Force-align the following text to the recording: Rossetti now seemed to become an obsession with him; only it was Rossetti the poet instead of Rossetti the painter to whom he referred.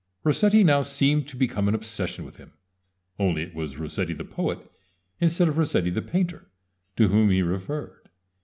Rossetti 0.23 0.63
now 0.63 0.81
seemed 0.81 1.27
to 1.27 1.37
become 1.37 1.67
an 1.67 1.75
obsession 1.75 2.25
with 2.25 2.37
him; 2.37 2.53
only 3.19 3.43
it 3.43 3.53
was 3.53 3.77
Rossetti 3.77 4.13
the 4.15 4.25
poet 4.25 4.57
instead 5.19 5.47
of 5.47 5.59
Rossetti 5.59 5.91
the 5.91 6.01
painter 6.01 6.47
to 6.95 7.09
whom 7.09 7.29
he 7.29 7.43
referred. 7.43 8.09